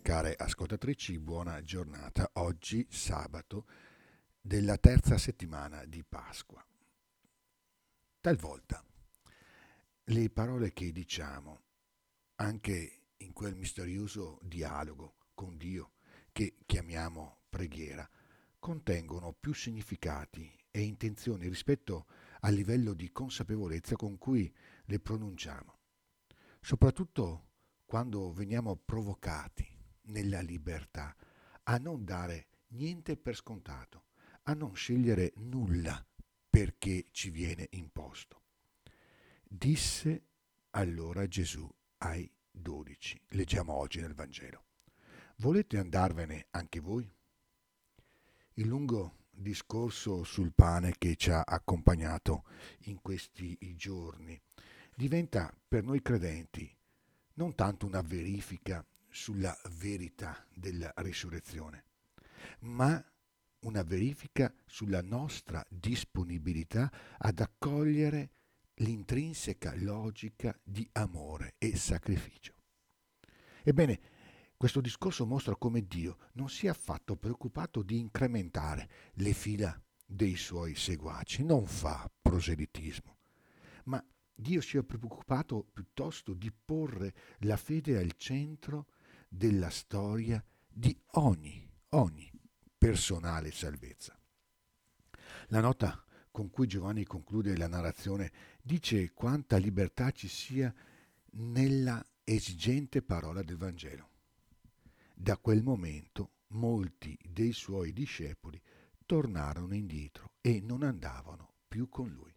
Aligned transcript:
care 0.00 0.34
ascoltatrici, 0.36 1.18
buona 1.18 1.62
giornata. 1.62 2.30
Oggi 2.34 2.86
sabato 2.90 3.66
della 4.40 4.78
terza 4.78 5.16
settimana 5.16 5.84
di 5.84 6.02
Pasqua. 6.02 6.64
Talvolta 8.20 8.84
le 10.04 10.30
parole 10.30 10.72
che 10.72 10.92
diciamo, 10.92 11.62
anche 12.36 13.02
in 13.18 13.32
quel 13.32 13.54
misterioso 13.54 14.38
dialogo 14.42 15.14
con 15.34 15.56
Dio 15.56 15.92
che 16.32 16.56
chiamiamo 16.66 17.42
preghiera, 17.48 18.08
contengono 18.58 19.36
più 19.38 19.52
significati 19.52 20.52
e 20.70 20.80
intenzioni 20.82 21.48
rispetto 21.48 22.06
al 22.40 22.54
livello 22.54 22.92
di 22.92 23.12
consapevolezza 23.12 23.94
con 23.94 24.18
cui 24.18 24.52
le 24.86 25.00
pronunciamo, 25.00 25.78
soprattutto 26.60 27.50
quando 27.84 28.32
veniamo 28.32 28.76
provocati 28.76 29.75
nella 30.06 30.40
libertà 30.40 31.14
a 31.64 31.78
non 31.78 32.04
dare 32.04 32.46
niente 32.68 33.16
per 33.16 33.34
scontato, 33.34 34.04
a 34.44 34.54
non 34.54 34.74
scegliere 34.74 35.32
nulla 35.36 36.04
perché 36.48 37.06
ci 37.10 37.30
viene 37.30 37.68
imposto. 37.70 38.42
Disse 39.42 40.22
allora 40.70 41.26
Gesù 41.26 41.68
ai 41.98 42.30
dodici, 42.50 43.20
leggiamo 43.28 43.72
oggi 43.72 44.00
nel 44.00 44.14
Vangelo, 44.14 44.64
volete 45.36 45.78
andarvene 45.78 46.46
anche 46.50 46.80
voi? 46.80 47.10
Il 48.54 48.66
lungo 48.66 49.24
discorso 49.30 50.24
sul 50.24 50.52
pane 50.54 50.94
che 50.96 51.14
ci 51.16 51.30
ha 51.30 51.42
accompagnato 51.42 52.44
in 52.84 53.00
questi 53.02 53.56
giorni 53.76 54.40
diventa 54.94 55.54
per 55.68 55.84
noi 55.84 56.00
credenti 56.00 56.74
non 57.34 57.54
tanto 57.54 57.84
una 57.84 58.00
verifica 58.00 58.84
sulla 59.16 59.58
verità 59.78 60.46
della 60.54 60.92
risurrezione, 60.96 61.84
ma 62.60 63.02
una 63.60 63.82
verifica 63.82 64.54
sulla 64.66 65.00
nostra 65.00 65.64
disponibilità 65.70 66.92
ad 67.16 67.40
accogliere 67.40 68.30
l'intrinseca 68.74 69.72
logica 69.76 70.54
di 70.62 70.86
amore 70.92 71.54
e 71.56 71.76
sacrificio. 71.76 72.52
Ebbene, 73.62 74.00
questo 74.54 74.82
discorso 74.82 75.24
mostra 75.24 75.56
come 75.56 75.86
Dio 75.86 76.18
non 76.32 76.50
sia 76.50 76.72
affatto 76.72 77.16
preoccupato 77.16 77.82
di 77.82 77.98
incrementare 77.98 78.88
le 79.14 79.32
fila 79.32 79.82
dei 80.04 80.36
suoi 80.36 80.74
seguaci, 80.74 81.42
non 81.42 81.66
fa 81.66 82.08
proselitismo, 82.20 83.16
ma 83.84 84.04
Dio 84.34 84.60
si 84.60 84.76
è 84.76 84.82
preoccupato 84.82 85.66
piuttosto 85.72 86.34
di 86.34 86.52
porre 86.52 87.14
la 87.38 87.56
fede 87.56 87.96
al 87.96 88.12
centro 88.16 88.88
della 89.28 89.70
storia 89.70 90.42
di 90.68 90.96
ogni, 91.12 91.68
ogni 91.90 92.30
personale 92.76 93.50
salvezza. 93.50 94.18
La 95.48 95.60
nota 95.60 96.04
con 96.30 96.50
cui 96.50 96.66
Giovanni 96.66 97.04
conclude 97.04 97.56
la 97.56 97.68
narrazione 97.68 98.30
dice 98.62 99.12
quanta 99.12 99.56
libertà 99.56 100.10
ci 100.10 100.28
sia 100.28 100.72
nella 101.32 102.04
esigente 102.24 103.02
parola 103.02 103.42
del 103.42 103.56
Vangelo. 103.56 104.10
Da 105.14 105.38
quel 105.38 105.62
momento 105.62 106.32
molti 106.48 107.18
dei 107.22 107.52
suoi 107.52 107.92
discepoli 107.92 108.60
tornarono 109.06 109.74
indietro 109.74 110.32
e 110.40 110.60
non 110.60 110.82
andavano 110.82 111.54
più 111.68 111.88
con 111.88 112.10
lui 112.10 112.36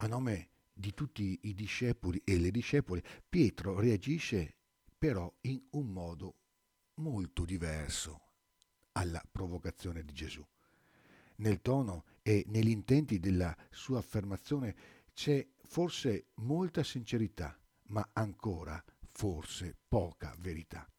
a 0.00 0.06
nome 0.06 0.50
di 0.72 0.94
tutti 0.94 1.38
i 1.42 1.54
discepoli 1.54 2.20
e 2.24 2.38
le 2.38 2.50
discepole, 2.50 3.02
Pietro 3.28 3.80
reagisce 3.80 4.57
però 4.98 5.32
in 5.42 5.62
un 5.70 5.86
modo 5.92 6.34
molto 6.94 7.44
diverso 7.44 8.20
alla 8.92 9.22
provocazione 9.30 10.04
di 10.04 10.12
Gesù. 10.12 10.44
Nel 11.36 11.60
tono 11.60 12.04
e 12.22 12.44
negli 12.48 12.70
intenti 12.70 13.20
della 13.20 13.56
sua 13.70 13.98
affermazione 13.98 14.74
c'è 15.12 15.46
forse 15.62 16.26
molta 16.34 16.82
sincerità, 16.82 17.56
ma 17.88 18.08
ancora 18.12 18.82
forse 19.12 19.76
poca 19.86 20.34
verità. 20.38 20.90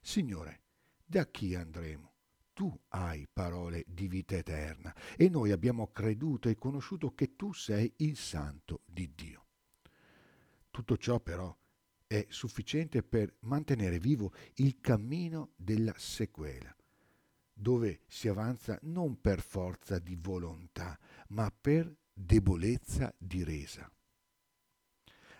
Signore, 0.00 0.62
da 1.04 1.26
chi 1.26 1.54
andremo? 1.54 2.14
tu 2.54 2.72
hai 2.90 3.26
parole 3.30 3.84
di 3.88 4.06
vita 4.06 4.36
eterna 4.36 4.94
e 5.16 5.28
noi 5.28 5.50
abbiamo 5.50 5.88
creduto 5.88 6.48
e 6.48 6.54
conosciuto 6.54 7.12
che 7.12 7.34
tu 7.34 7.52
sei 7.52 7.92
il 7.96 8.16
santo 8.16 8.82
di 8.86 9.12
Dio. 9.12 9.46
Tutto 10.70 10.96
ciò 10.96 11.18
però 11.18 11.54
è 12.14 12.26
sufficiente 12.28 13.02
per 13.02 13.34
mantenere 13.40 13.98
vivo 13.98 14.32
il 14.54 14.78
cammino 14.80 15.50
della 15.56 15.94
sequela, 15.96 16.74
dove 17.52 18.02
si 18.06 18.28
avanza 18.28 18.78
non 18.82 19.20
per 19.20 19.40
forza 19.40 19.98
di 19.98 20.14
volontà, 20.14 20.96
ma 21.28 21.50
per 21.50 21.92
debolezza 22.12 23.12
di 23.18 23.42
resa. 23.42 23.90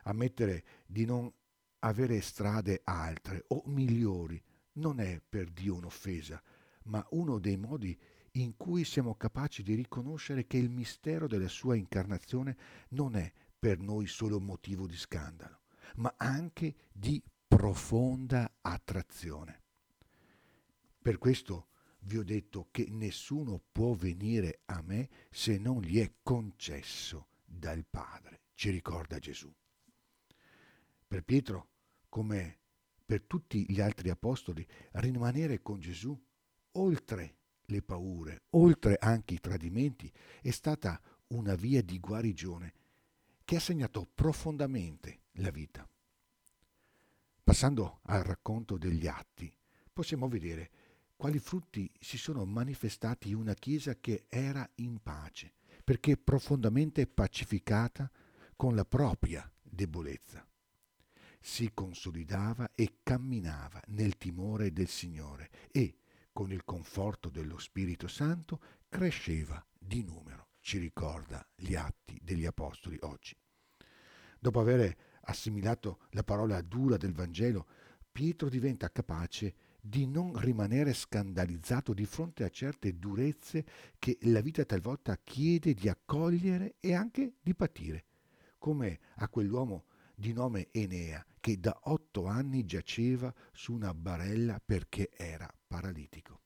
Ammettere 0.04 0.64
di 0.84 1.04
non 1.04 1.32
avere 1.78 2.20
strade 2.20 2.80
altre 2.82 3.44
o 3.48 3.62
migliori 3.66 4.42
non 4.72 4.98
è 4.98 5.22
per 5.26 5.50
Dio 5.50 5.76
un'offesa, 5.76 6.42
ma 6.84 7.06
uno 7.10 7.38
dei 7.38 7.56
modi 7.56 7.96
in 8.32 8.56
cui 8.56 8.84
siamo 8.84 9.14
capaci 9.14 9.62
di 9.62 9.74
riconoscere 9.74 10.48
che 10.48 10.56
il 10.56 10.70
mistero 10.70 11.28
della 11.28 11.46
sua 11.46 11.76
incarnazione 11.76 12.56
non 12.90 13.14
è 13.14 13.32
per 13.56 13.78
noi 13.78 14.08
solo 14.08 14.40
motivo 14.40 14.88
di 14.88 14.96
scandalo, 14.96 15.60
ma 15.96 16.14
anche 16.16 16.74
di 16.92 17.22
profonda 17.46 18.58
attrazione. 18.60 19.62
Per 21.00 21.18
questo 21.18 21.68
vi 22.00 22.18
ho 22.18 22.24
detto 22.24 22.68
che 22.70 22.86
nessuno 22.88 23.62
può 23.72 23.94
venire 23.94 24.60
a 24.66 24.82
me 24.82 25.08
se 25.30 25.58
non 25.58 25.80
gli 25.80 26.00
è 26.00 26.14
concesso 26.22 27.28
dal 27.44 27.84
Padre, 27.88 28.42
ci 28.54 28.70
ricorda 28.70 29.18
Gesù. 29.18 29.52
Per 31.06 31.22
Pietro, 31.22 31.68
come 32.08 32.58
per 33.04 33.22
tutti 33.22 33.66
gli 33.68 33.80
altri 33.80 34.10
apostoli, 34.10 34.66
rimanere 34.92 35.62
con 35.62 35.78
Gesù 35.78 36.18
oltre 36.72 37.36
le 37.66 37.82
paure, 37.82 38.42
oltre 38.50 38.96
anche 38.98 39.34
i 39.34 39.40
tradimenti, 39.40 40.10
è 40.40 40.50
stata 40.50 41.00
una 41.28 41.54
via 41.54 41.82
di 41.82 41.98
guarigione 41.98 42.74
che 43.44 43.56
ha 43.56 43.60
segnato 43.60 44.08
profondamente 44.14 45.23
la 45.34 45.50
vita. 45.50 45.88
Passando 47.42 48.00
al 48.04 48.22
racconto 48.22 48.76
degli 48.76 49.06
atti, 49.06 49.52
possiamo 49.92 50.28
vedere 50.28 50.70
quali 51.16 51.38
frutti 51.38 51.90
si 52.00 52.18
sono 52.18 52.44
manifestati 52.44 53.30
in 53.30 53.36
una 53.36 53.54
Chiesa 53.54 53.94
che 53.96 54.26
era 54.28 54.68
in 54.76 55.00
pace, 55.02 55.54
perché 55.84 56.16
profondamente 56.16 57.06
pacificata 57.06 58.10
con 58.56 58.74
la 58.74 58.84
propria 58.84 59.50
debolezza. 59.62 60.46
Si 61.40 61.70
consolidava 61.74 62.70
e 62.74 63.00
camminava 63.02 63.80
nel 63.88 64.16
timore 64.16 64.72
del 64.72 64.88
Signore 64.88 65.50
e, 65.70 65.98
con 66.32 66.50
il 66.50 66.64
conforto 66.64 67.28
dello 67.28 67.58
Spirito 67.58 68.08
Santo, 68.08 68.60
cresceva 68.88 69.64
di 69.78 70.02
numero, 70.02 70.48
ci 70.60 70.78
ricorda 70.78 71.46
gli 71.54 71.74
atti 71.74 72.18
degli 72.22 72.46
Apostoli 72.46 72.96
oggi. 73.02 73.36
Dopo 74.38 74.60
aver 74.60 74.96
assimilato 75.24 76.00
la 76.10 76.22
parola 76.22 76.60
dura 76.60 76.96
del 76.96 77.12
Vangelo, 77.12 77.66
Pietro 78.10 78.48
diventa 78.48 78.90
capace 78.90 79.54
di 79.80 80.06
non 80.06 80.38
rimanere 80.38 80.94
scandalizzato 80.94 81.92
di 81.92 82.06
fronte 82.06 82.44
a 82.44 82.48
certe 82.48 82.98
durezze 82.98 83.64
che 83.98 84.16
la 84.22 84.40
vita 84.40 84.64
talvolta 84.64 85.18
chiede 85.22 85.74
di 85.74 85.88
accogliere 85.88 86.76
e 86.80 86.94
anche 86.94 87.34
di 87.42 87.54
patire, 87.54 88.04
come 88.58 88.98
a 89.16 89.28
quell'uomo 89.28 89.84
di 90.14 90.32
nome 90.32 90.68
Enea 90.70 91.24
che 91.38 91.58
da 91.58 91.78
otto 91.84 92.26
anni 92.26 92.64
giaceva 92.64 93.34
su 93.52 93.74
una 93.74 93.92
barella 93.92 94.58
perché 94.64 95.10
era 95.14 95.52
paralitico. 95.66 96.40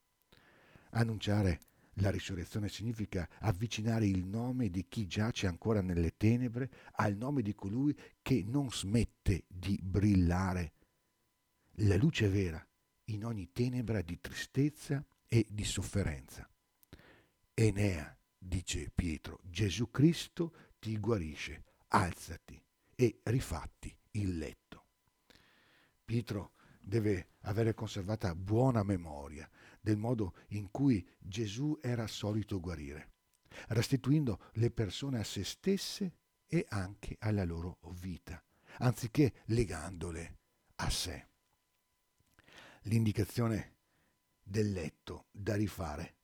Annunciare 0.90 1.60
la 2.00 2.10
risurrezione 2.10 2.68
significa 2.68 3.28
avvicinare 3.40 4.06
il 4.06 4.24
nome 4.24 4.70
di 4.70 4.86
chi 4.88 5.06
giace 5.06 5.46
ancora 5.46 5.80
nelle 5.80 6.16
tenebre 6.16 6.70
al 6.92 7.16
nome 7.16 7.42
di 7.42 7.54
colui 7.54 7.96
che 8.22 8.44
non 8.46 8.70
smette 8.70 9.44
di 9.48 9.78
brillare. 9.82 10.72
La 11.82 11.96
luce 11.96 12.28
vera 12.28 12.64
in 13.06 13.24
ogni 13.24 13.50
tenebra 13.52 14.02
di 14.02 14.20
tristezza 14.20 15.04
e 15.26 15.46
di 15.48 15.64
sofferenza. 15.64 16.48
Enea, 17.54 18.16
dice 18.36 18.90
Pietro, 18.94 19.40
Gesù 19.42 19.90
Cristo 19.90 20.54
ti 20.78 20.98
guarisce, 20.98 21.64
alzati 21.88 22.62
e 22.94 23.20
rifatti 23.24 23.94
il 24.12 24.38
letto. 24.38 24.84
Pietro 26.04 26.52
deve 26.88 27.32
avere 27.42 27.74
conservata 27.74 28.34
buona 28.34 28.82
memoria 28.82 29.48
del 29.78 29.98
modo 29.98 30.34
in 30.48 30.70
cui 30.70 31.06
Gesù 31.18 31.78
era 31.82 32.06
solito 32.06 32.60
guarire, 32.60 33.12
restituendo 33.68 34.40
le 34.54 34.70
persone 34.70 35.18
a 35.18 35.24
se 35.24 35.44
stesse 35.44 36.14
e 36.46 36.64
anche 36.70 37.16
alla 37.20 37.44
loro 37.44 37.78
vita, 38.00 38.42
anziché 38.78 39.42
legandole 39.46 40.38
a 40.76 40.88
sé. 40.88 41.26
l'indicazione 42.82 43.74
del 44.42 44.72
letto 44.72 45.26
da 45.30 45.54
rifare 45.54 46.14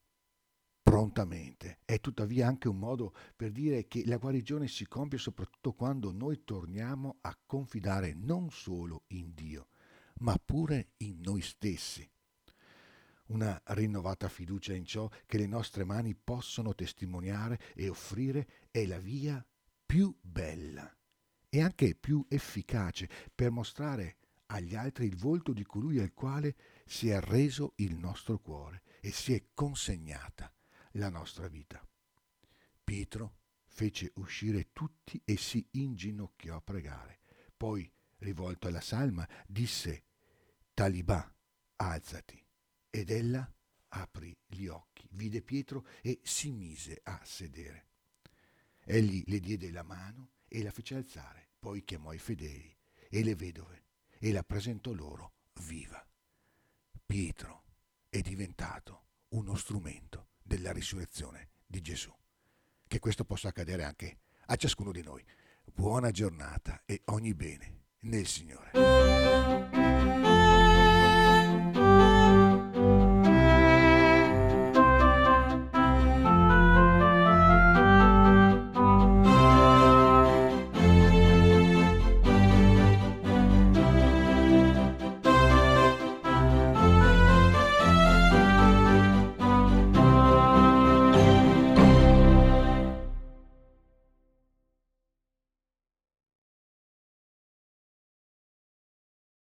prontamente. 0.81 1.81
È 1.85 2.01
tuttavia 2.01 2.47
anche 2.47 2.69
un 2.69 2.79
modo 2.79 3.13
per 3.37 3.51
dire 3.51 3.87
che 3.87 4.07
la 4.07 4.17
guarigione 4.17 4.69
si 4.69 4.87
compie 4.87 5.19
soprattutto 5.19 5.73
quando 5.73 6.11
noi 6.11 6.45
torniamo 6.45 7.19
a 7.23 7.37
confidare 7.45 8.15
non 8.15 8.51
solo 8.51 9.03
in 9.09 9.35
Dio, 9.35 9.69
ma 10.21 10.39
pure 10.43 10.93
in 10.99 11.21
noi 11.21 11.41
stessi. 11.41 12.09
Una 13.27 13.61
rinnovata 13.69 14.29
fiducia 14.29 14.75
in 14.75 14.85
ciò 14.85 15.09
che 15.27 15.39
le 15.39 15.47
nostre 15.47 15.85
mani 15.85 16.15
possono 16.15 16.75
testimoniare 16.75 17.59
e 17.75 17.89
offrire 17.89 18.67
è 18.71 18.85
la 18.85 18.99
via 18.99 19.45
più 19.87 20.15
bella 20.21 20.95
e 21.49 21.63
anche 21.63 21.95
più 21.95 22.25
efficace 22.29 23.09
per 23.35 23.51
mostrare 23.51 24.17
agli 24.47 24.75
altri 24.75 25.07
il 25.07 25.17
volto 25.17 25.53
di 25.53 25.65
colui 25.65 26.01
al 26.01 26.13
quale 26.13 26.57
si 26.85 27.09
è 27.09 27.21
reso 27.21 27.73
il 27.77 27.97
nostro 27.97 28.39
cuore 28.39 28.83
e 29.01 29.11
si 29.11 29.33
è 29.33 29.43
consegnata 29.55 30.53
la 30.93 31.09
nostra 31.09 31.49
vita. 31.49 31.87
Pietro 32.83 33.39
fece 33.67 34.13
uscire 34.17 34.73
tutti 34.73 35.21
e 35.25 35.37
si 35.37 35.67
inginocchiò 35.73 36.57
a 36.57 36.61
pregare. 36.61 37.21
Poi, 37.57 37.91
rivolto 38.25 38.67
alla 38.67 38.81
salma, 38.81 39.29
disse, 39.47 40.03
Talibà, 40.73 41.33
alzati. 41.77 42.43
Ed 42.91 43.11
ella 43.11 43.49
aprì 43.89 44.37
gli 44.47 44.67
occhi, 44.67 45.07
vide 45.13 45.43
Pietro 45.43 45.87
e 46.01 46.21
si 46.23 46.51
mise 46.51 47.01
a 47.05 47.21
sedere. 47.25 47.87
Egli 48.85 49.23
le 49.27 49.39
diede 49.41 49.71
la 49.71 49.83
mano 49.83 50.31
e 50.49 50.63
la 50.63 50.71
fece 50.71 50.97
alzare, 50.97 51.51
poi 51.59 51.85
chiamò 51.85 52.13
i 52.13 52.19
fedeli 52.19 52.77
e 53.09 53.23
le 53.23 53.35
vedove 53.35 53.85
e 54.19 54.33
la 54.33 54.43
presentò 54.43 54.93
loro 54.93 55.35
viva. 55.63 56.05
Pietro 57.07 57.65
è 58.09 58.21
diventato 58.21 59.07
uno 59.29 59.55
strumento 59.55 60.29
della 60.43 60.73
risurrezione 60.73 61.51
di 61.67 61.81
Gesù. 61.81 62.13
Che 62.87 62.99
questo 62.99 63.25
possa 63.25 63.49
accadere 63.49 63.85
anche 63.85 64.19
a 64.47 64.57
ciascuno 64.57 64.93
di 64.93 65.03
noi. 65.03 65.25
Buona 65.65 66.11
giornata 66.11 66.83
e 66.85 67.03
ogni 67.07 67.35
bene 67.35 67.84
nel 68.05 68.27
Signore. 68.27 69.84